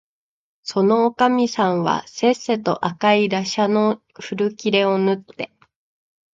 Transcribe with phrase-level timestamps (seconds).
[0.63, 5.51] そのおかみさんはせっせと赤いらしゃの古切れをぬって、